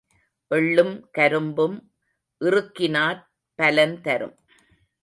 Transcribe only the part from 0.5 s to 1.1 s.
எள்ளும்